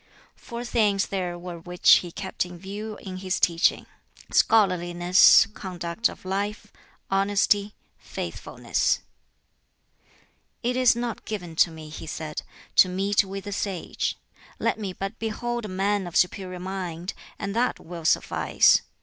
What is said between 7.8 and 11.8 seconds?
faithfulness. "It is not given to